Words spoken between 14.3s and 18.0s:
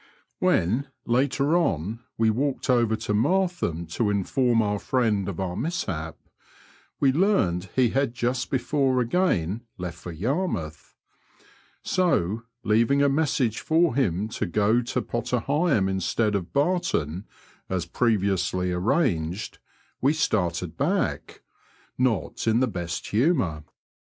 go to Potter Heigham instead of Barton, as